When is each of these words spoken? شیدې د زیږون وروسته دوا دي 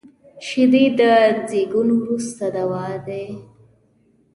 شیدې 0.45 0.83
د 0.99 1.01
زیږون 1.49 1.89
وروسته 2.01 2.45
دوا 2.55 2.85
دي 3.07 3.25